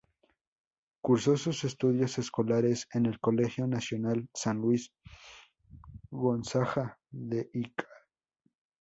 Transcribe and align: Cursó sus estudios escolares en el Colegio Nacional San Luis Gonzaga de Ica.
Cursó 1.03 1.37
sus 1.37 1.63
estudios 1.63 2.17
escolares 2.17 2.87
en 2.91 3.05
el 3.05 3.19
Colegio 3.19 3.67
Nacional 3.67 4.27
San 4.33 4.57
Luis 4.57 4.91
Gonzaga 6.09 6.97
de 7.11 7.51
Ica. 7.53 7.87